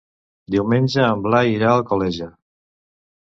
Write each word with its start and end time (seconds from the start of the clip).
Diumenge 0.53 1.03
en 1.07 1.19
Blai 1.27 1.53
irà 1.57 1.69
a 1.71 1.75
Alcoleja. 1.81 2.31